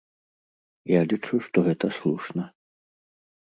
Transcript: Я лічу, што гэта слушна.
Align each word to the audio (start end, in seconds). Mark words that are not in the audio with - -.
Я 0.91 1.01
лічу, 1.11 1.35
што 1.49 1.57
гэта 1.69 1.93
слушна. 2.01 2.43